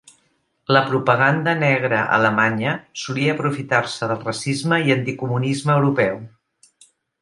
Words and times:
La 0.75 0.79
propaganda 0.87 1.53
negra 1.65 1.99
alemanya 2.17 2.73
solia 3.03 3.37
aprofitar-se 3.37 4.13
del 4.15 4.21
racisme 4.27 4.85
i 4.91 4.99
anticomunisme 4.99 5.79
europeu. 5.81 6.23